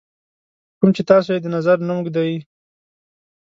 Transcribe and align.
کوم 0.79 0.89
چې 0.95 1.01
تاسو 1.09 1.29
یې 1.35 1.39
د 1.43 1.47
نظر 1.55 1.77
نوم 1.87 1.99
ږدئ. 2.07 2.33